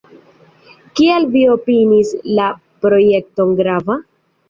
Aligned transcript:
Kial 1.01 1.27
vi 1.35 1.45
opiniis 1.57 2.17
la 2.41 2.51
projekton 2.87 3.57
grava? 3.65 4.05